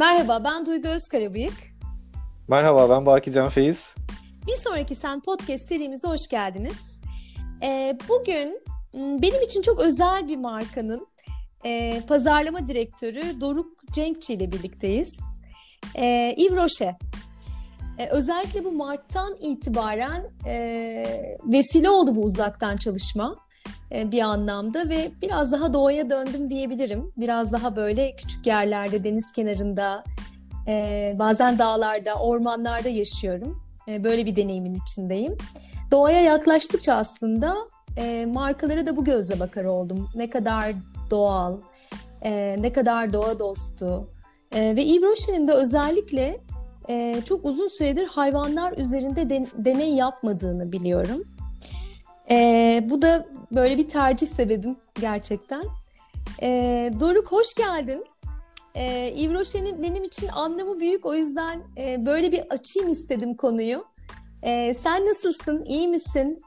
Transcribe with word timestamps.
Merhaba, 0.00 0.44
ben 0.44 0.66
Duygu 0.66 0.88
Özkarabıyık. 0.88 1.52
Merhaba, 2.48 2.90
ben 2.90 3.06
Baki 3.06 3.32
Can 3.32 3.48
Feyiz. 3.48 3.94
Bir 4.46 4.56
sonraki 4.64 4.94
Sen 4.94 5.20
Podcast 5.20 5.68
serimize 5.68 6.08
hoş 6.08 6.28
geldiniz. 6.28 7.00
Ee, 7.62 7.98
bugün 8.08 8.62
benim 8.94 9.42
için 9.42 9.62
çok 9.62 9.80
özel 9.80 10.28
bir 10.28 10.36
markanın 10.36 11.06
e, 11.64 12.02
pazarlama 12.08 12.66
direktörü 12.66 13.40
Doruk 13.40 13.92
Cenkçi 13.92 14.32
ile 14.34 14.52
birlikteyiz. 14.52 15.18
E, 15.94 16.34
Yves 16.38 16.58
Rocher. 16.58 16.94
E, 17.98 18.06
özellikle 18.06 18.64
bu 18.64 18.72
Mart'tan 18.72 19.36
itibaren 19.40 20.26
e, 20.46 21.04
vesile 21.44 21.90
oldu 21.90 22.14
bu 22.14 22.24
uzaktan 22.24 22.76
çalışma 22.76 23.36
bir 23.92 24.20
anlamda 24.20 24.88
ve 24.88 25.10
biraz 25.22 25.52
daha 25.52 25.72
doğaya 25.72 26.10
döndüm 26.10 26.50
diyebilirim. 26.50 27.12
Biraz 27.16 27.52
daha 27.52 27.76
böyle 27.76 28.16
küçük 28.16 28.46
yerlerde, 28.46 29.04
deniz 29.04 29.32
kenarında, 29.32 30.04
e, 30.66 31.16
bazen 31.18 31.58
dağlarda, 31.58 32.14
ormanlarda 32.14 32.88
yaşıyorum. 32.88 33.62
E, 33.88 34.04
böyle 34.04 34.26
bir 34.26 34.36
deneyimin 34.36 34.78
içindeyim. 34.86 35.36
Doğaya 35.90 36.20
yaklaştıkça 36.20 36.94
aslında 36.94 37.56
e, 37.96 38.26
markalara 38.26 38.86
da 38.86 38.96
bu 38.96 39.04
gözle 39.04 39.40
bakar 39.40 39.64
oldum. 39.64 40.08
Ne 40.14 40.30
kadar 40.30 40.72
doğal, 41.10 41.56
e, 42.22 42.56
ne 42.60 42.72
kadar 42.72 43.12
doğa 43.12 43.38
dostu. 43.38 44.08
E, 44.54 44.76
ve 44.76 44.82
Rocher'in 44.82 45.48
de 45.48 45.52
özellikle 45.52 46.40
e, 46.88 47.20
çok 47.24 47.44
uzun 47.44 47.68
süredir 47.68 48.06
hayvanlar 48.06 48.72
üzerinde 48.76 49.30
de, 49.30 49.46
deney 49.54 49.94
yapmadığını 49.94 50.72
biliyorum. 50.72 51.22
E, 52.30 52.80
bu 52.90 53.02
da 53.02 53.26
böyle 53.52 53.78
bir 53.78 53.88
tercih 53.88 54.26
sebebim 54.26 54.76
gerçekten. 55.00 55.64
E, 56.42 56.48
Doruk 57.00 57.32
hoş 57.32 57.54
geldin. 57.54 58.04
E, 58.74 59.12
Yves 59.16 59.38
Rocher'in 59.38 59.82
benim 59.82 60.04
için 60.04 60.28
anlamı 60.28 60.80
büyük 60.80 61.06
o 61.06 61.14
yüzden 61.14 61.62
e, 61.78 62.06
böyle 62.06 62.32
bir 62.32 62.40
açayım 62.50 62.88
istedim 62.88 63.34
konuyu. 63.36 63.84
E, 64.42 64.74
sen 64.74 65.06
nasılsın, 65.06 65.64
iyi 65.64 65.88
misin? 65.88 66.42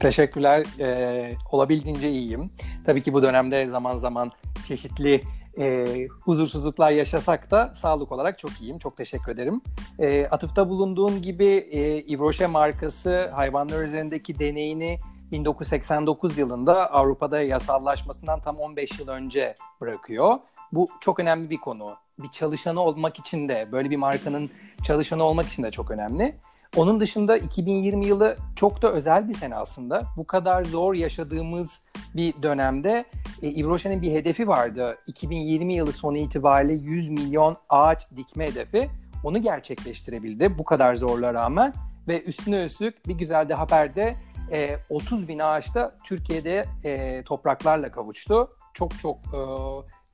Teşekkürler. 0.00 0.66
Ee, 0.80 1.32
olabildiğince 1.52 2.10
iyiyim. 2.10 2.50
Tabii 2.86 3.02
ki 3.02 3.12
bu 3.12 3.22
dönemde 3.22 3.66
zaman 3.68 3.96
zaman 3.96 4.30
çeşitli 4.68 5.20
e, 5.58 5.86
huzursuzluklar 6.20 6.90
yaşasak 6.90 7.50
da 7.50 7.68
sağlık 7.68 8.12
olarak 8.12 8.38
çok 8.38 8.50
iyiyim. 8.60 8.78
Çok 8.78 8.96
teşekkür 8.96 9.32
ederim. 9.32 9.60
E, 9.98 10.26
atıfta 10.26 10.68
bulunduğun 10.68 11.22
gibi 11.22 11.68
e, 11.70 12.02
Ivroşe 12.02 12.46
markası 12.46 13.30
hayvanlar 13.34 13.84
üzerindeki 13.84 14.38
deneyini 14.38 14.98
1989 15.32 16.38
yılında 16.38 16.92
Avrupa'da 16.92 17.40
yasallaşmasından 17.40 18.40
tam 18.40 18.56
15 18.56 18.98
yıl 18.98 19.08
önce 19.08 19.54
bırakıyor. 19.80 20.38
Bu 20.72 20.88
çok 21.00 21.20
önemli 21.20 21.50
bir 21.50 21.56
konu. 21.56 21.94
Bir 22.18 22.28
çalışanı 22.28 22.80
olmak 22.80 23.18
için 23.18 23.48
de, 23.48 23.68
böyle 23.72 23.90
bir 23.90 23.96
markanın 23.96 24.50
çalışanı 24.84 25.22
olmak 25.22 25.46
için 25.46 25.62
de 25.62 25.70
çok 25.70 25.90
önemli. 25.90 26.34
Onun 26.76 27.00
dışında 27.00 27.36
2020 27.36 28.06
yılı 28.06 28.36
çok 28.56 28.82
da 28.82 28.92
özel 28.92 29.28
bir 29.28 29.34
sene 29.34 29.56
aslında. 29.56 30.02
Bu 30.16 30.26
kadar 30.26 30.64
zor 30.64 30.94
yaşadığımız 30.94 31.82
bir 32.16 32.42
dönemde 32.42 33.04
e, 33.42 33.48
İvroşen'in 33.48 34.02
bir 34.02 34.12
hedefi 34.12 34.48
vardı. 34.48 34.98
2020 35.06 35.74
yılı 35.74 35.92
sonu 35.92 36.16
itibariyle 36.16 36.72
100 36.72 37.08
milyon 37.08 37.56
ağaç 37.68 38.10
dikme 38.16 38.46
hedefi. 38.46 38.90
Onu 39.24 39.42
gerçekleştirebildi 39.42 40.58
bu 40.58 40.64
kadar 40.64 40.94
zorla 40.94 41.34
rağmen. 41.34 41.72
Ve 42.08 42.22
üstüne 42.22 42.64
üstlük 42.64 43.08
bir 43.08 43.14
güzel 43.14 43.48
de 43.48 43.54
haberde 43.54 44.16
e, 44.52 44.76
30 44.90 45.28
bin 45.28 45.38
ağaçta 45.38 45.96
Türkiye'de 46.04 46.64
e, 46.84 47.22
topraklarla 47.24 47.90
kavuştu. 47.90 48.48
Çok 48.74 48.98
çok 48.98 49.16
e, 49.16 49.40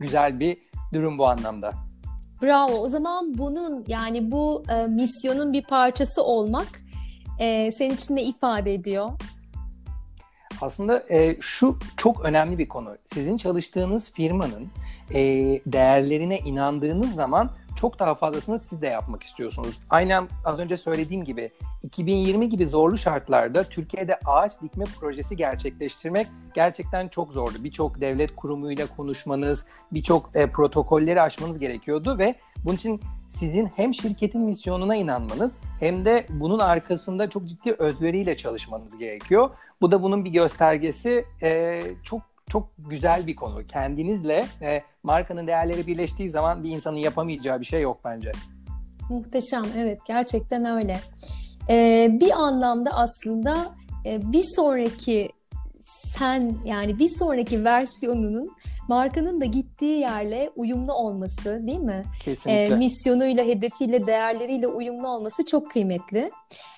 güzel 0.00 0.40
bir 0.40 0.58
durum 0.92 1.18
bu 1.18 1.28
anlamda. 1.28 1.72
Bravo. 2.42 2.72
O 2.72 2.88
zaman 2.88 3.38
bunun 3.38 3.84
yani 3.88 4.30
bu 4.30 4.62
e, 4.72 4.86
misyonun 4.86 5.52
bir 5.52 5.62
parçası 5.62 6.24
olmak 6.24 6.68
e, 7.38 7.72
senin 7.72 7.94
için 7.94 8.16
ne 8.16 8.22
ifade 8.22 8.74
ediyor? 8.74 9.10
Aslında 10.60 11.04
e, 11.10 11.36
şu 11.40 11.78
çok 11.96 12.24
önemli 12.24 12.58
bir 12.58 12.68
konu. 12.68 12.96
Sizin 13.14 13.36
çalıştığınız 13.36 14.10
firmanın 14.12 14.68
e, 15.14 15.20
değerlerine 15.66 16.38
inandığınız 16.38 17.14
zaman 17.14 17.50
çok 17.76 17.98
daha 17.98 18.14
fazlasını 18.14 18.58
siz 18.58 18.82
de 18.82 18.86
yapmak 18.86 19.22
istiyorsunuz. 19.22 19.78
Aynen 19.90 20.28
az 20.44 20.58
önce 20.58 20.76
söylediğim 20.76 21.24
gibi 21.24 21.52
2020 21.82 22.48
gibi 22.48 22.66
zorlu 22.66 22.98
şartlarda 22.98 23.64
Türkiye'de 23.64 24.18
ağaç 24.26 24.62
dikme 24.62 24.84
projesi 24.84 25.36
gerçekleştirmek 25.36 26.26
gerçekten 26.54 27.08
çok 27.08 27.32
zordu. 27.32 27.54
Birçok 27.64 28.00
devlet 28.00 28.36
kurumuyla 28.36 28.86
konuşmanız, 28.96 29.66
birçok 29.92 30.30
e, 30.34 30.46
protokolleri 30.46 31.22
aşmanız 31.22 31.58
gerekiyordu 31.58 32.18
ve 32.18 32.34
bunun 32.64 32.76
için 32.76 33.00
sizin 33.28 33.66
hem 33.66 33.94
şirketin 33.94 34.40
misyonuna 34.40 34.96
inanmanız 34.96 35.60
hem 35.80 36.04
de 36.04 36.26
bunun 36.30 36.58
arkasında 36.58 37.30
çok 37.30 37.44
ciddi 37.44 37.72
özveriyle 37.72 38.36
çalışmanız 38.36 38.98
gerekiyor. 38.98 39.50
Bu 39.80 39.90
da 39.90 40.02
bunun 40.02 40.24
bir 40.24 40.30
göstergesi. 40.30 41.24
E, 41.42 41.82
çok 42.02 42.29
çok 42.50 42.68
güzel 42.78 43.26
bir 43.26 43.36
konu. 43.36 43.62
Kendinizle 43.64 44.46
e, 44.62 44.82
markanın 45.02 45.46
değerleri 45.46 45.86
birleştiği 45.86 46.30
zaman 46.30 46.64
bir 46.64 46.70
insanın 46.70 46.96
yapamayacağı 46.96 47.60
bir 47.60 47.64
şey 47.64 47.82
yok 47.82 48.00
bence. 48.04 48.32
Muhteşem, 49.10 49.64
evet 49.76 50.00
gerçekten 50.06 50.64
öyle. 50.64 51.00
Ee, 51.70 52.08
bir 52.20 52.30
anlamda 52.30 52.90
aslında 52.90 53.74
e, 54.06 54.32
bir 54.32 54.44
sonraki 54.56 55.28
sen 56.16 56.54
yani 56.64 56.98
bir 56.98 57.08
sonraki 57.08 57.64
versiyonunun 57.64 58.56
markanın 58.88 59.40
da 59.40 59.44
gittiği 59.44 59.98
yerle 59.98 60.50
uyumlu 60.56 60.92
olması 60.92 61.66
değil 61.66 61.78
mi? 61.78 62.02
Kesinlikle. 62.24 62.74
E, 62.74 62.76
misyonuyla, 62.76 63.44
hedefiyle, 63.44 64.06
değerleriyle 64.06 64.66
uyumlu 64.66 65.08
olması 65.08 65.44
çok 65.44 65.70
kıymetli. 65.70 66.30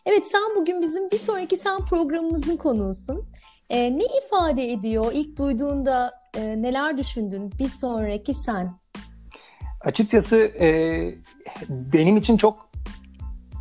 Evet 0.07 0.23
sen 0.33 0.43
bugün 0.61 0.83
bizim 0.83 1.11
bir 1.11 1.19
sonraki 1.19 1.57
sen 1.57 1.85
programımızın 1.85 2.57
konuğusun. 2.57 3.25
E, 3.71 3.99
ne 3.99 4.05
ifade 4.27 4.73
ediyor? 4.73 5.07
İlk 5.13 5.39
duyduğunda 5.39 6.21
e, 6.37 6.63
neler 6.63 6.99
düşündün? 6.99 7.53
Bir 7.59 7.69
sonraki 7.69 8.35
sen. 8.35 8.75
Açıkçası 9.81 10.37
e, 10.37 10.69
benim 11.69 12.17
için 12.17 12.37
çok 12.37 12.71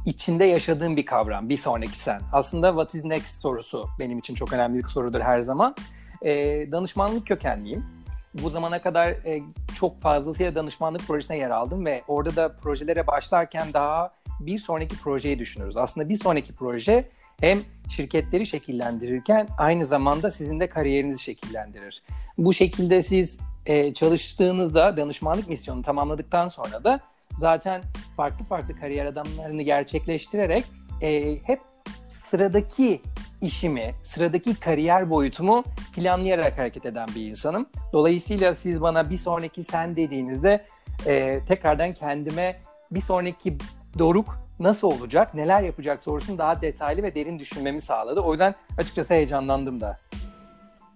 içinde 0.05 0.45
yaşadığım 0.45 0.97
bir 0.97 1.05
kavram. 1.05 1.49
Bir 1.49 1.57
sonraki 1.57 1.99
sen. 1.99 2.21
Aslında 2.33 2.69
what 2.69 2.95
is 2.95 3.05
next 3.05 3.41
sorusu 3.41 3.87
benim 3.99 4.19
için 4.19 4.35
çok 4.35 4.53
önemli 4.53 4.83
bir 4.83 4.89
sorudur 4.89 5.19
her 5.19 5.41
zaman. 5.41 5.75
E, 6.21 6.31
danışmanlık 6.71 7.27
kökenliyim. 7.27 7.85
Bu 8.33 8.49
zamana 8.49 8.81
kadar 8.81 9.07
e, 9.07 9.41
çok 9.75 10.01
fazlasıyla 10.01 10.55
danışmanlık 10.55 11.07
projesine 11.07 11.37
yer 11.37 11.49
aldım 11.49 11.85
ve 11.85 12.03
orada 12.07 12.35
da 12.35 12.55
projelere 12.55 13.07
başlarken 13.07 13.73
daha 13.73 14.13
bir 14.39 14.59
sonraki 14.59 14.97
projeyi 14.97 15.39
düşünürüz. 15.39 15.77
Aslında 15.77 16.09
bir 16.09 16.17
sonraki 16.17 16.55
proje 16.55 17.09
hem 17.41 17.59
şirketleri 17.89 18.45
şekillendirirken 18.45 19.47
aynı 19.57 19.87
zamanda 19.87 20.31
sizin 20.31 20.59
de 20.59 20.69
kariyerinizi 20.69 21.23
şekillendirir. 21.23 22.03
Bu 22.37 22.53
şekilde 22.53 23.03
siz 23.03 23.37
e, 23.65 23.93
çalıştığınızda 23.93 24.97
danışmanlık 24.97 25.49
misyonunu 25.49 25.83
tamamladıktan 25.83 26.47
sonra 26.47 26.83
da 26.83 26.99
zaten 27.35 27.81
farklı 28.17 28.45
farklı 28.45 28.75
kariyer 28.75 29.05
adamlarını 29.05 29.61
gerçekleştirerek 29.61 30.65
e, 31.01 31.37
hep 31.43 31.59
sıradaki 32.29 33.01
işimi, 33.41 33.95
sıradaki 34.03 34.59
kariyer 34.59 35.09
boyutumu 35.09 35.63
planlayarak 35.95 36.57
hareket 36.57 36.85
eden 36.85 37.07
bir 37.15 37.29
insanım. 37.29 37.65
Dolayısıyla 37.93 38.55
siz 38.55 38.81
bana 38.81 39.09
bir 39.09 39.17
sonraki 39.17 39.63
sen 39.63 39.95
dediğinizde 39.95 40.65
e, 41.07 41.39
tekrardan 41.47 41.93
kendime 41.93 42.59
bir 42.91 43.01
sonraki 43.01 43.57
Doruk 43.99 44.40
nasıl 44.63 44.87
olacak, 44.87 45.33
neler 45.33 45.61
yapacak 45.61 46.03
sorusunu 46.03 46.37
daha 46.37 46.61
detaylı 46.61 47.03
ve 47.03 47.15
derin 47.15 47.39
düşünmemi 47.39 47.81
sağladı. 47.81 48.19
O 48.19 48.31
yüzden 48.31 48.55
açıkçası 48.77 49.13
heyecanlandım 49.13 49.79
da. 49.79 49.97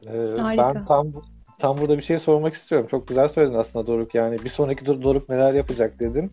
Ee, 0.07 0.37
ben 0.57 0.85
tam 0.85 1.13
tam 1.59 1.77
burada 1.77 1.97
bir 1.97 2.03
şey 2.03 2.19
sormak 2.19 2.53
istiyorum. 2.53 2.87
Çok 2.91 3.07
güzel 3.07 3.29
söyledin 3.29 3.57
aslında 3.57 3.87
Doruk 3.87 4.15
yani. 4.15 4.43
Bir 4.43 4.49
sonraki 4.49 4.85
Doruk 4.85 5.29
neler 5.29 5.53
yapacak 5.53 5.99
dedin. 5.99 6.31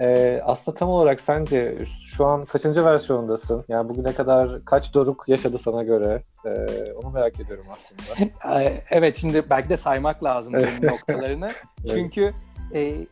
Ee, 0.00 0.40
aslında 0.44 0.78
tam 0.78 0.88
olarak 0.88 1.20
sence 1.20 1.78
şu 2.16 2.26
an 2.26 2.44
kaçıncı 2.44 2.84
versiyondasın? 2.84 3.64
Yani 3.68 3.88
bugüne 3.88 4.12
kadar 4.12 4.64
kaç 4.64 4.94
Doruk 4.94 5.24
yaşadı 5.28 5.58
sana 5.58 5.82
göre? 5.82 6.22
Ee, 6.46 6.92
onu 6.92 7.10
merak 7.12 7.40
ediyorum 7.40 7.64
aslında. 7.72 8.30
evet 8.90 9.16
şimdi 9.16 9.42
belki 9.50 9.68
de 9.68 9.76
saymak 9.76 10.24
lazım 10.24 10.52
noktalarını. 10.82 11.50
Çünkü 11.88 12.34
e, 12.74 13.06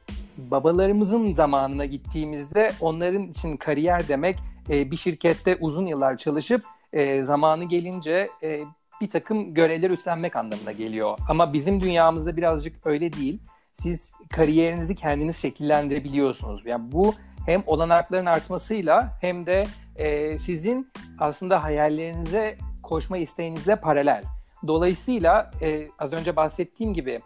babalarımızın 0.51 1.35
zamanına 1.35 1.85
gittiğimizde 1.85 2.71
onların 2.81 3.23
için 3.23 3.57
kariyer 3.57 4.09
demek 4.09 4.39
e, 4.71 4.91
bir 4.91 4.97
şirkette 4.97 5.57
uzun 5.61 5.87
yıllar 5.87 6.17
çalışıp 6.17 6.63
e, 6.93 7.23
zamanı 7.23 7.65
gelince 7.65 8.31
e, 8.43 8.61
bir 9.01 9.11
takım 9.11 9.55
görevler 9.55 9.91
üstlenmek 9.91 10.37
anlamına 10.37 10.73
geliyor. 10.73 11.19
Ama 11.29 11.53
bizim 11.53 11.81
dünyamızda 11.81 12.37
birazcık 12.37 12.87
öyle 12.87 13.13
değil. 13.13 13.41
Siz 13.73 14.11
kariyerinizi 14.31 14.95
kendiniz 14.95 15.37
şekillendirebiliyorsunuz. 15.37 16.67
Yani 16.67 16.93
bu 16.93 17.15
hem 17.47 17.63
olanakların 17.67 18.27
artmasıyla 18.27 19.19
hem 19.21 19.47
de 19.47 19.65
e, 19.97 20.39
sizin 20.39 20.89
aslında 21.19 21.63
hayallerinize 21.63 22.59
koşma 22.83 23.19
isteğinizle 23.19 23.77
paralel. 23.77 24.23
Dolayısıyla 24.67 25.51
e, 25.63 25.89
az 25.99 26.13
önce 26.13 26.37
bahsettiğim 26.37 26.95
gibi 26.95 27.21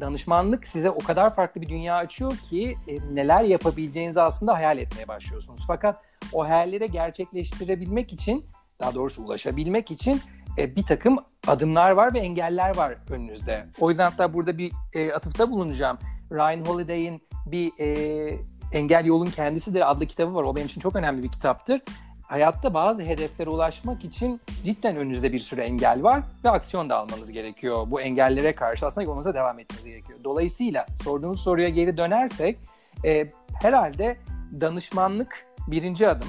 danışmanlık 0.00 0.66
size 0.66 0.90
o 0.90 0.98
kadar 0.98 1.34
farklı 1.34 1.60
bir 1.60 1.68
dünya 1.68 1.96
açıyor 1.96 2.36
ki 2.36 2.76
e, 2.88 3.14
neler 3.14 3.42
yapabileceğinizi 3.42 4.20
aslında 4.20 4.54
hayal 4.54 4.78
etmeye 4.78 5.08
başlıyorsunuz. 5.08 5.60
Fakat 5.66 6.02
o 6.32 6.44
hayalleri 6.44 6.90
gerçekleştirebilmek 6.90 8.12
için, 8.12 8.46
daha 8.80 8.94
doğrusu 8.94 9.22
ulaşabilmek 9.22 9.90
için 9.90 10.20
e, 10.58 10.76
bir 10.76 10.82
takım 10.82 11.18
adımlar 11.46 11.90
var 11.90 12.14
ve 12.14 12.18
engeller 12.18 12.76
var 12.76 12.96
önünüzde. 13.10 13.66
O 13.80 13.90
yüzden 13.90 14.04
hatta 14.04 14.34
burada 14.34 14.58
bir 14.58 14.72
e, 14.94 15.12
atıfta 15.12 15.50
bulunacağım. 15.50 15.98
Ryan 16.32 16.64
Holiday'in 16.64 17.22
bir 17.46 17.72
e, 17.78 18.38
Engel 18.72 19.04
Yolun 19.04 19.26
Kendisidir 19.26 19.90
adlı 19.90 20.06
kitabı 20.06 20.34
var. 20.34 20.42
O 20.42 20.56
benim 20.56 20.66
için 20.66 20.80
çok 20.80 20.96
önemli 20.96 21.22
bir 21.22 21.28
kitaptır. 21.28 21.82
Hayatta 22.32 22.74
bazı 22.74 23.02
hedeflere 23.02 23.50
ulaşmak 23.50 24.04
için 24.04 24.40
cidden 24.64 24.96
önünüzde 24.96 25.32
bir 25.32 25.40
sürü 25.40 25.60
engel 25.60 26.02
var 26.02 26.22
ve 26.44 26.50
aksiyon 26.50 26.90
da 26.90 26.96
almanız 26.96 27.32
gerekiyor. 27.32 27.86
Bu 27.90 28.00
engellere 28.00 28.54
karşı 28.54 28.86
aslında 28.86 29.04
yolunuza 29.04 29.34
devam 29.34 29.58
etmeniz 29.58 29.84
gerekiyor. 29.84 30.18
Dolayısıyla 30.24 30.86
sorduğunuz 31.04 31.40
soruya 31.40 31.68
geri 31.68 31.96
dönersek 31.96 32.58
e, 33.04 33.30
herhalde 33.62 34.16
danışmanlık 34.60 35.46
birinci 35.66 36.08
adım. 36.08 36.28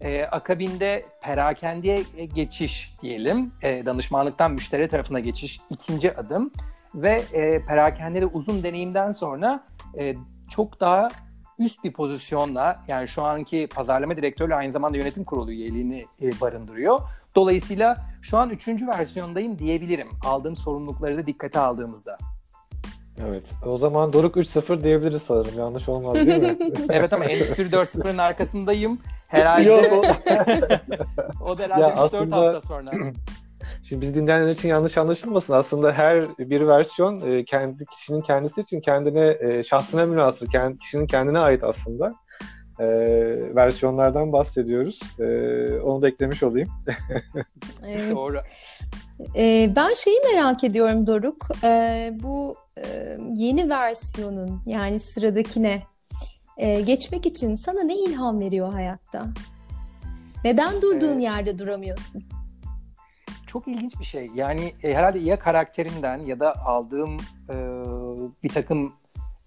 E, 0.00 0.24
akabinde 0.24 1.06
perakendeye 1.22 2.02
geçiş 2.34 2.94
diyelim. 3.02 3.52
E, 3.62 3.86
danışmanlıktan 3.86 4.52
müşteri 4.52 4.88
tarafına 4.88 5.20
geçiş 5.20 5.60
ikinci 5.70 6.16
adım. 6.16 6.50
Ve 6.94 7.22
e, 7.32 7.66
perakendede 7.66 8.26
uzun 8.26 8.62
deneyimden 8.62 9.10
sonra 9.10 9.64
e, 9.98 10.14
çok 10.50 10.80
daha 10.80 11.08
üst 11.58 11.84
bir 11.84 11.92
pozisyonla 11.92 12.84
yani 12.88 13.08
şu 13.08 13.22
anki 13.22 13.68
pazarlama 13.74 14.16
direktörü 14.16 14.54
aynı 14.54 14.72
zamanda 14.72 14.96
yönetim 14.96 15.24
kurulu 15.24 15.52
üyeliğini 15.52 16.06
e, 16.22 16.40
barındırıyor. 16.40 17.00
Dolayısıyla 17.36 17.96
şu 18.22 18.38
an 18.38 18.50
üçüncü 18.50 18.86
versiyondayım 18.86 19.58
diyebilirim. 19.58 20.08
Aldığım 20.24 20.56
sorumlulukları 20.56 21.18
da 21.18 21.26
dikkate 21.26 21.58
aldığımızda. 21.58 22.18
Evet. 23.28 23.44
O 23.66 23.76
zaman 23.76 24.12
Doruk 24.12 24.36
3-0 24.36 24.84
diyebiliriz 24.84 25.22
sanırım. 25.22 25.58
Yanlış 25.58 25.88
olmaz 25.88 26.14
değil 26.14 26.42
mi? 26.42 26.58
evet 26.90 27.12
ama 27.12 27.24
Endüstri 27.24 27.62
4.0'ın 27.62 28.18
arkasındayım. 28.18 28.98
Herhalde 29.28 29.70
Yok, 29.70 29.84
o... 29.92 30.02
o 31.44 31.58
da 31.58 31.62
herhalde 31.62 31.82
ya 31.82 31.88
3-4 31.88 31.92
aslında... 31.94 32.36
hafta 32.36 32.60
sonra. 32.60 32.90
Şimdi 33.88 34.02
biz 34.02 34.14
dinleyenler 34.14 34.50
için 34.50 34.68
yanlış 34.68 34.98
anlaşılmasın. 34.98 35.52
Aslında 35.52 35.92
her 35.92 36.38
bir 36.38 36.66
versiyon 36.66 37.18
e, 37.18 37.44
kendi 37.44 37.86
kişinin 37.86 38.20
kendisi 38.20 38.60
için 38.60 38.80
kendine 38.80 39.36
e, 39.40 39.64
şahsına 39.64 40.06
münasır, 40.06 40.50
kendi, 40.50 40.78
kişinin 40.78 41.06
kendine 41.06 41.38
ait 41.38 41.64
aslında 41.64 42.14
e, 42.78 42.86
versiyonlardan 43.54 44.32
bahsediyoruz. 44.32 45.00
E, 45.18 45.24
onu 45.80 46.02
da 46.02 46.08
eklemiş 46.08 46.42
olayım. 46.42 46.68
evet. 47.86 48.14
Doğru. 48.14 48.40
E, 49.36 49.72
ben 49.76 49.92
şeyi 49.92 50.18
merak 50.32 50.64
ediyorum 50.64 51.06
Doruk. 51.06 51.48
E, 51.64 52.10
bu 52.22 52.56
e, 52.78 53.16
yeni 53.34 53.68
versiyonun 53.70 54.62
yani 54.66 55.00
sıradakine 55.00 55.82
e, 56.56 56.80
geçmek 56.80 57.26
için 57.26 57.56
sana 57.56 57.82
ne 57.82 57.96
ilham 57.96 58.40
veriyor 58.40 58.72
hayatta? 58.72 59.26
Neden 60.44 60.82
durduğun 60.82 61.12
evet. 61.12 61.22
yerde 61.22 61.58
duramıyorsun? 61.58 62.24
Çok 63.56 63.68
ilginç 63.68 64.00
bir 64.00 64.04
şey. 64.04 64.30
Yani 64.34 64.72
e, 64.82 64.94
herhalde 64.94 65.18
ya 65.18 65.38
karakterimden 65.38 66.18
ya 66.18 66.40
da 66.40 66.66
aldığım 66.66 67.16
e, 67.50 67.54
bir 68.42 68.48
takım 68.48 68.92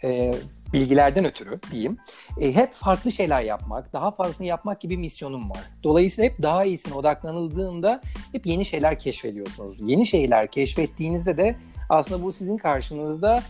e, 0.03 0.33
bilgilerden 0.73 1.25
ötürü 1.25 1.59
diyeyim. 1.71 1.97
E, 2.39 2.56
hep 2.56 2.73
farklı 2.73 3.11
şeyler 3.11 3.41
yapmak, 3.41 3.94
daha 3.94 4.11
fazlasını 4.11 4.47
yapmak 4.47 4.81
gibi 4.81 4.97
misyonum 4.97 5.50
var. 5.50 5.59
Dolayısıyla 5.83 6.29
hep 6.29 6.41
daha 6.41 6.65
iyisine 6.65 6.94
odaklanıldığında 6.94 8.01
hep 8.31 8.45
yeni 8.45 8.65
şeyler 8.65 9.00
keşfediyorsunuz. 9.00 9.81
Yeni 9.81 10.06
şeyler 10.06 10.47
keşfettiğinizde 10.47 11.38
de 11.38 11.56
aslında 11.89 12.23
bu 12.23 12.31
sizin 12.31 12.57
karşınızda 12.57 13.44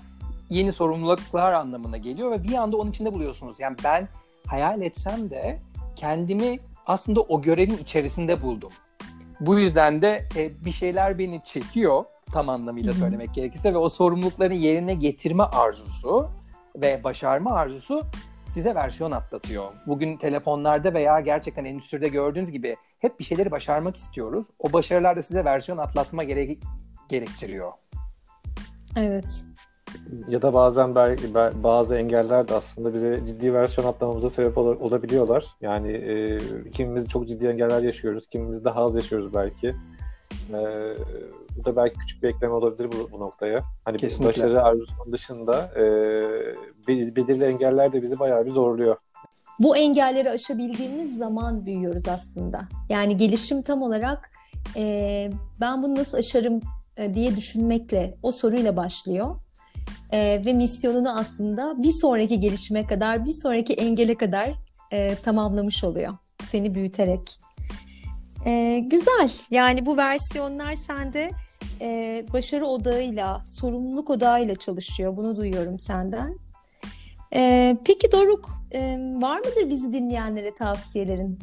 yeni 0.50 0.72
sorumluluklar 0.72 1.54
anlamına 1.54 1.98
geliyor 1.98 2.32
ve 2.32 2.44
bir 2.44 2.54
anda 2.54 2.78
onun 2.78 2.90
içinde 2.90 3.14
buluyorsunuz. 3.14 3.60
Yani 3.60 3.78
ben 3.84 4.08
hayal 4.48 4.82
etsem 4.82 5.30
de 5.30 5.60
kendimi 5.96 6.60
aslında 6.86 7.22
o 7.22 7.42
görevin 7.42 7.78
içerisinde 7.78 8.42
buldum. 8.42 8.72
Bu 9.40 9.60
yüzden 9.60 10.02
de 10.02 10.28
e, 10.36 10.66
bir 10.66 10.72
şeyler 10.72 11.20
beni 11.20 11.42
çekiyor 11.44 12.06
tam 12.32 12.50
anlamıyla 12.50 12.94
söylemek 12.94 13.34
gerekirse 13.34 13.74
ve 13.74 13.78
o 13.78 13.90
sorumlulukları 13.90 14.54
yerine 14.56 14.94
getirme 14.94 15.44
arzusu 15.44 16.30
ve 16.76 17.04
başarma 17.04 17.52
arzusu 17.52 18.02
size 18.50 18.76
versiyon 18.76 19.12
atlatıyor. 19.12 19.74
Bugün 19.88 20.18
telefonlarda 20.18 20.94
veya 20.94 21.20
gerçekten 21.20 21.66
endüstride 21.66 22.08
gördüğünüz 22.08 22.52
gibi 22.52 22.76
hep 23.00 23.20
bir 23.20 23.24
şeyleri 23.24 23.52
başarmak 23.52 23.96
istiyoruz. 23.96 24.48
O 24.60 24.74
başarılar 24.74 25.18
da 25.18 25.22
size 25.22 25.46
versiyon 25.46 25.78
atlatma 25.78 26.24
gere- 26.24 26.58
gerektiriyor. 27.10 27.72
Evet 28.96 29.46
ya 30.28 30.42
da 30.42 30.54
bazen 30.54 30.96
belki 30.96 31.34
bazı 31.64 31.96
engeller 31.96 32.48
de 32.48 32.54
aslında 32.54 32.94
bize 32.94 33.22
ciddi 33.28 33.54
versiyon 33.54 33.88
atlamamıza 33.88 34.30
sebep 34.30 34.58
ol- 34.58 34.80
olabiliyorlar. 34.80 35.46
Yani 35.62 35.92
e, 35.92 36.40
kimimiz 36.72 37.08
çok 37.10 37.28
ciddi 37.28 37.48
engeller 37.48 37.82
yaşıyoruz, 37.82 38.28
kimimiz 38.28 38.66
daha 38.66 38.84
az 38.84 38.96
yaşıyoruz 38.96 39.34
belki. 39.34 39.68
E, 40.50 40.60
bu 41.58 41.66
da 41.66 41.76
belki 41.76 41.98
küçük 41.98 42.24
bir 42.24 42.30
ekleme 42.30 42.54
olabilir 42.54 42.90
bu, 42.92 43.12
bu 43.12 43.20
noktaya. 43.20 43.64
Hani 43.86 43.98
Kesinlikle. 43.98 44.44
başarı 44.44 44.64
arzusunun 44.64 45.14
dışında 45.14 45.72
e, 45.76 45.84
belirli 46.88 47.44
engeller 47.44 47.94
de 47.94 48.02
bizi 48.02 48.20
bayağı 48.20 48.46
bir 48.46 48.52
zorluyor. 48.52 48.98
Bu 49.60 49.78
engelleri 49.78 50.30
aşabildiğimiz 50.30 51.18
zaman 51.18 51.66
büyüyoruz 51.66 52.08
aslında. 52.08 52.62
Yani 52.90 53.18
gelişim 53.18 53.62
tam 53.62 53.82
olarak 53.82 54.32
e, 54.76 55.30
ben 55.62 55.84
bunu 55.84 55.96
nasıl 55.96 56.18
aşarım 56.18 56.60
e, 56.98 57.16
diye 57.16 57.36
düşünmekle, 57.36 58.18
o 58.24 58.32
soruyla 58.32 58.78
başlıyor 58.78 59.36
e, 60.12 60.42
ve 60.46 60.54
misyonunu 60.54 61.20
aslında 61.20 61.84
bir 61.84 61.92
sonraki 61.92 62.40
gelişime 62.40 62.88
kadar, 62.88 63.26
bir 63.26 63.34
sonraki 63.34 63.74
engele 63.74 64.16
kadar 64.16 64.54
e, 64.92 65.16
tamamlamış 65.16 65.84
oluyor. 65.84 66.14
Seni 66.44 66.76
büyüterek. 66.76 67.40
E, 68.46 68.80
güzel. 68.80 69.32
Yani 69.52 69.86
bu 69.86 69.98
versiyonlar 69.98 70.74
sende 70.74 71.32
e, 71.82 72.26
başarı 72.34 72.66
odağıyla, 72.66 73.44
sorumluluk 73.46 74.10
odağıyla 74.10 74.56
çalışıyor. 74.56 75.18
Bunu 75.18 75.36
duyuyorum 75.36 75.80
senden. 75.80 76.38
E, 77.34 77.78
peki 77.86 78.12
Doruk, 78.12 78.50
e, 78.72 78.98
var 79.22 79.40
mıdır 79.40 79.70
bizi 79.70 79.94
dinleyenlere 79.94 80.56
tavsiyelerin? 80.56 81.40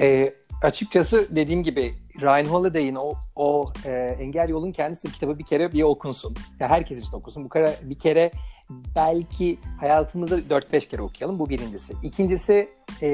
E, 0.00 0.30
açıkçası 0.62 1.26
dediğim 1.30 1.62
gibi 1.62 1.92
Ryan 2.20 2.44
Holiday'in 2.44 2.94
o, 2.94 3.12
o 3.36 3.64
e, 3.84 3.90
Engel 4.20 4.48
Yolun 4.48 4.72
kendisi 4.72 5.12
kitabı 5.12 5.38
bir 5.38 5.44
kere 5.44 5.72
bir 5.72 5.82
okunsun. 5.82 6.34
Ya 6.60 6.68
herkes 6.68 7.02
için 7.02 7.16
okunsun. 7.16 7.44
Bu 7.44 7.48
kere 7.48 7.74
bir 7.82 7.98
kere 7.98 8.30
belki 8.96 9.58
hayatımızda 9.80 10.38
4-5 10.38 10.88
kere 10.88 11.02
okuyalım. 11.02 11.38
Bu 11.38 11.48
birincisi. 11.48 11.94
İkincisi 12.02 12.68
e, 13.02 13.08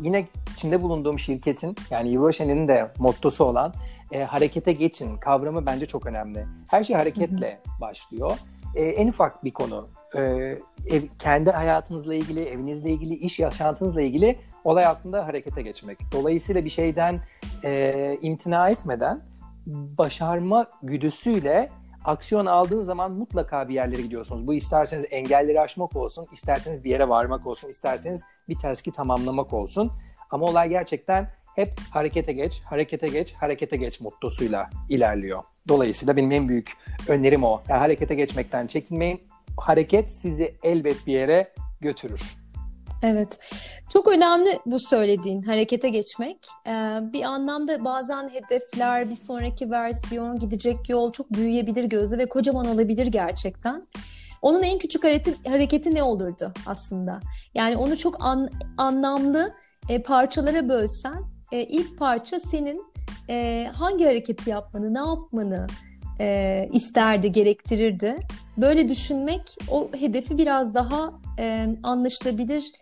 yine 0.00 0.26
içinde 0.56 0.82
bulunduğum 0.82 1.18
şirketin 1.18 1.76
yani 1.90 2.08
Yuvashen'in 2.08 2.68
de 2.68 2.92
mottosu 2.98 3.44
olan 3.44 3.74
e, 4.12 4.24
harekete 4.24 4.72
geçin 4.72 5.16
kavramı 5.16 5.66
bence 5.66 5.86
çok 5.86 6.06
önemli. 6.06 6.46
Her 6.70 6.84
şey 6.84 6.96
hareketle 6.96 7.60
başlıyor. 7.80 8.38
E, 8.74 8.84
en 8.84 9.08
ufak 9.08 9.44
bir 9.44 9.52
konu. 9.52 9.88
E, 10.16 10.20
ev, 10.90 11.02
kendi 11.18 11.50
hayatınızla 11.50 12.14
ilgili, 12.14 12.44
evinizle 12.44 12.90
ilgili, 12.90 13.14
iş 13.14 13.38
yaşantınızla 13.38 14.02
ilgili 14.02 14.38
olay 14.64 14.86
aslında 14.86 15.26
harekete 15.26 15.62
geçmek. 15.62 15.98
Dolayısıyla 16.12 16.64
bir 16.64 16.70
şeyden 16.70 17.20
e, 17.64 18.18
imtina 18.22 18.70
etmeden 18.70 19.22
başarma 19.66 20.66
güdüsüyle 20.82 21.68
aksiyon 22.04 22.46
aldığınız 22.46 22.86
zaman 22.86 23.12
mutlaka 23.12 23.68
bir 23.68 23.74
yerlere 23.74 24.02
gidiyorsunuz. 24.02 24.46
Bu 24.46 24.54
isterseniz 24.54 25.04
engelleri 25.10 25.60
aşmak 25.60 25.96
olsun, 25.96 26.26
isterseniz 26.32 26.84
bir 26.84 26.90
yere 26.90 27.08
varmak 27.08 27.46
olsun, 27.46 27.68
isterseniz 27.68 28.20
bir 28.48 28.58
taski 28.58 28.92
tamamlamak 28.92 29.52
olsun. 29.52 29.92
Ama 30.30 30.46
olay 30.46 30.68
gerçekten 30.68 31.30
hep 31.56 31.68
harekete 31.90 32.32
geç, 32.32 32.60
harekete 32.64 33.08
geç, 33.08 33.34
harekete 33.34 33.76
geç 33.76 34.00
mottosuyla 34.00 34.70
ilerliyor. 34.88 35.42
Dolayısıyla 35.68 36.16
benim 36.16 36.32
en 36.32 36.48
büyük 36.48 36.72
önerim 37.08 37.44
o. 37.44 37.62
Yani 37.68 37.78
harekete 37.78 38.14
geçmekten 38.14 38.66
çekinmeyin. 38.66 39.20
Hareket 39.56 40.10
sizi 40.10 40.54
elbet 40.62 41.06
bir 41.06 41.12
yere 41.12 41.52
götürür. 41.80 42.36
Evet. 43.02 43.38
Çok 43.92 44.08
önemli 44.08 44.50
bu 44.66 44.80
söylediğin 44.80 45.42
harekete 45.42 45.88
geçmek. 45.88 46.46
Ee, 46.66 46.70
bir 47.12 47.22
anlamda 47.22 47.84
bazen 47.84 48.28
hedefler, 48.28 49.10
bir 49.10 49.16
sonraki 49.16 49.70
versiyon, 49.70 50.38
gidecek 50.38 50.88
yol 50.88 51.12
çok 51.12 51.30
büyüyebilir 51.30 51.84
gözle 51.84 52.18
ve 52.18 52.28
kocaman 52.28 52.66
olabilir 52.66 53.06
gerçekten. 53.06 53.86
Onun 54.42 54.62
en 54.62 54.78
küçük 54.78 55.04
hareketi, 55.04 55.48
hareketi 55.48 55.94
ne 55.94 56.02
olurdu 56.02 56.52
aslında? 56.66 57.20
Yani 57.54 57.76
onu 57.76 57.96
çok 57.96 58.24
an, 58.24 58.48
anlamlı 58.78 59.54
e, 59.88 60.02
parçalara 60.02 60.68
bölsen, 60.68 61.22
e, 61.52 61.60
ilk 61.60 61.98
parça 61.98 62.40
senin 62.40 62.84
e, 63.30 63.66
hangi 63.74 64.04
hareketi 64.04 64.50
yapmanı, 64.50 64.94
ne 64.94 64.98
yapmanı 64.98 65.66
e, 66.20 66.68
isterdi, 66.72 67.32
gerektirirdi. 67.32 68.16
Böyle 68.56 68.88
düşünmek 68.88 69.42
o 69.70 69.90
hedefi 70.00 70.38
biraz 70.38 70.74
daha 70.74 71.12
e, 71.38 71.66
anlaşılabilir 71.82 72.72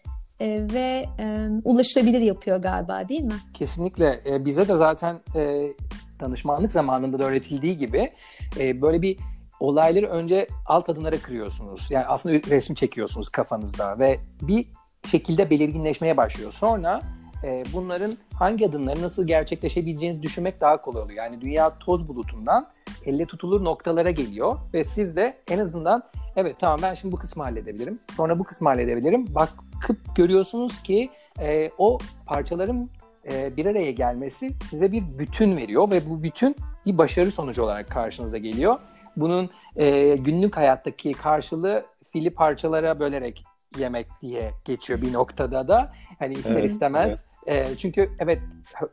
e, 0.41 0.67
ve 0.73 1.05
e, 1.19 1.49
ulaşılabilir 1.65 2.21
yapıyor 2.21 2.57
galiba 2.57 3.09
değil 3.09 3.25
mi? 3.25 3.35
Kesinlikle. 3.55 4.21
E, 4.27 4.45
bize 4.45 4.69
de 4.69 4.77
zaten 4.77 5.21
e, 5.37 5.73
danışmanlık 6.21 6.73
zamanında 6.73 7.19
da 7.19 7.25
öğretildiği 7.25 7.77
gibi 7.77 8.13
e, 8.59 8.83
böyle 8.83 9.03
bir 9.03 9.19
olayları 9.61 10.07
önce 10.07 10.47
alt 10.67 10.89
adımlara 10.89 11.19
kırıyorsunuz. 11.19 11.87
Yani 11.91 12.07
aslında 12.07 12.35
resim 12.35 12.75
çekiyorsunuz 12.75 13.29
kafanızda 13.29 13.99
ve 13.99 14.21
bir 14.43 14.67
şekilde 15.09 15.51
belirginleşmeye 15.51 16.17
başlıyor. 16.17 16.53
Sonra 16.53 17.03
e, 17.45 17.65
bunların 17.73 18.13
hangi 18.35 18.67
adımları 18.67 19.03
nasıl 19.03 19.27
gerçekleşebileceğinizi 19.27 20.23
düşünmek 20.23 20.61
daha 20.61 20.81
kolay 20.81 21.03
oluyor. 21.03 21.19
Yani 21.19 21.41
dünya 21.41 21.79
toz 21.79 22.09
bulutundan 22.09 22.69
elle 23.07 23.27
tutulur 23.27 23.65
noktalara 23.65 24.11
geliyor 24.11 24.57
ve 24.75 24.85
siz 24.85 25.17
de 25.17 25.37
en 25.51 25.59
azından 25.59 26.03
evet 26.37 26.57
tamam 26.61 26.79
ben 26.83 26.95
şimdi 26.95 27.13
bu 27.13 27.19
kısmı 27.19 27.43
halledebilirim. 27.43 27.99
Sonra 28.17 28.39
bu 28.39 28.45
kısmı 28.45 28.69
halledebilirim. 28.69 29.35
Bakıp 29.35 30.17
görüyorsunuz 30.17 30.83
ki 30.83 31.11
e, 31.41 31.71
o 31.79 31.99
parçaların 32.27 32.91
e, 33.33 33.57
bir 33.57 33.67
araya 33.67 33.91
gelmesi 33.91 34.51
size 34.71 34.93
bir 34.93 35.19
bütün 35.19 35.57
veriyor 35.57 35.91
ve 35.91 36.11
bu 36.11 36.23
bütün 36.23 36.57
bir 36.87 36.99
başarı 36.99 37.31
sonucu 37.31 37.63
olarak 37.63 37.91
karşınıza 37.91 38.39
geliyor. 38.39 38.79
Bunun 39.17 39.51
e, 39.77 40.15
günlük 40.15 40.57
hayattaki 40.57 41.13
karşılığı 41.13 41.85
fili 42.13 42.31
parçalara 42.31 43.01
bölerek 43.01 43.45
yemek 43.79 44.07
diye 44.23 44.53
geçiyor 44.65 45.03
bir 45.03 45.13
noktada 45.13 45.69
da. 45.69 45.93
Hani 46.19 46.35
ister 46.35 46.53
evet, 46.53 46.71
istemez. 46.71 47.25
E, 47.47 47.77
çünkü 47.77 48.11
evet 48.19 48.43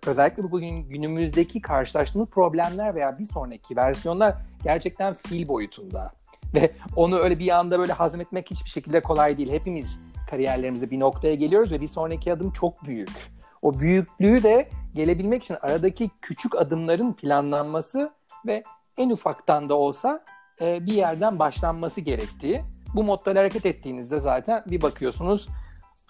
özellikle 0.08 0.52
bugün 0.52 0.90
günümüzdeki 0.90 1.62
karşılaştığımız 1.62 2.30
problemler 2.30 2.96
veya 2.96 3.18
bir 3.18 3.26
sonraki 3.26 3.76
versiyonlar 3.76 4.36
gerçekten 4.64 5.14
fil 5.14 5.48
boyutunda. 5.48 6.12
Ve 6.56 6.72
onu 6.96 7.20
öyle 7.20 7.40
bir 7.40 7.50
anda 7.50 7.80
böyle 7.80 7.94
hazmetmek 7.94 8.52
hiçbir 8.52 8.70
şekilde 8.70 9.02
kolay 9.02 9.38
değil. 9.38 9.52
Hepimiz 9.52 10.00
kariyerlerimizde 10.30 10.92
bir 10.92 11.00
noktaya 11.00 11.36
geliyoruz 11.36 11.72
ve 11.72 11.82
bir 11.82 11.88
sonraki 11.88 12.34
adım 12.34 12.52
çok 12.52 12.84
büyük. 12.86 13.32
O 13.62 13.80
büyüklüğü 13.80 14.44
de 14.44 14.70
gelebilmek 14.94 15.44
için 15.44 15.58
aradaki 15.62 16.10
küçük 16.22 16.56
adımların 16.56 17.14
planlanması 17.14 18.12
ve 18.46 18.64
en 18.98 19.10
ufaktan 19.10 19.70
da 19.70 19.74
olsa 19.74 20.24
e, 20.62 20.86
bir 20.86 20.94
yerden 20.94 21.40
başlanması 21.40 22.02
gerektiği. 22.02 22.64
Bu 22.96 23.04
modda 23.04 23.40
hareket 23.40 23.66
ettiğinizde 23.66 24.20
zaten 24.20 24.64
bir 24.68 24.82
bakıyorsunuz 24.82 25.50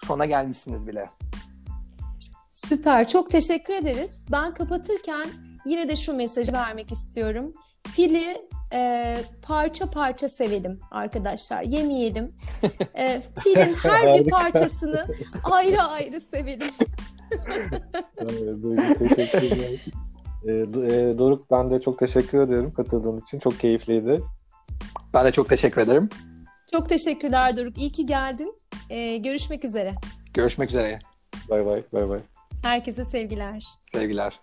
sona 0.04 0.24
gelmişsiniz 0.24 0.88
bile. 0.88 1.08
Süper. 2.68 3.08
Çok 3.08 3.30
teşekkür 3.30 3.74
ederiz. 3.74 4.26
Ben 4.32 4.54
kapatırken 4.54 5.26
yine 5.66 5.88
de 5.88 5.96
şu 5.96 6.12
mesajı 6.14 6.52
vermek 6.52 6.92
istiyorum. 6.92 7.52
Fili 7.88 8.48
e, 8.72 9.16
parça 9.42 9.90
parça 9.90 10.28
sevelim 10.28 10.80
arkadaşlar. 10.90 11.62
Yemeyelim. 11.62 12.32
E, 12.98 13.22
filin 13.44 13.74
her 13.74 14.20
bir 14.20 14.30
parçasını 14.30 15.06
ayrı 15.44 15.82
ayrı 15.82 16.20
sevelim. 16.20 16.68
evet, 18.20 18.98
teşekkürler. 18.98 19.86
E, 20.48 20.52
e, 20.52 21.18
Doruk 21.18 21.50
ben 21.50 21.70
de 21.70 21.80
çok 21.80 21.98
teşekkür 21.98 22.40
ederim 22.40 22.70
katıldığın 22.70 23.20
için. 23.20 23.38
Çok 23.38 23.60
keyifliydi. 23.60 24.22
Ben 25.14 25.24
de 25.24 25.32
çok 25.32 25.48
teşekkür 25.48 25.80
ederim. 25.80 26.08
Çok 26.72 26.88
teşekkürler 26.88 27.56
Doruk. 27.56 27.78
İyi 27.78 27.92
ki 27.92 28.06
geldin. 28.06 28.54
Ee, 28.90 29.16
görüşmek 29.16 29.64
üzere. 29.64 29.92
Görüşmek 30.34 30.70
üzere. 30.70 30.98
Bay 31.50 31.66
bay. 31.66 31.82
Bay 31.92 32.08
bay. 32.08 32.20
Herkese 32.62 33.04
sevgiler. 33.04 33.64
Sevgiler. 33.92 34.40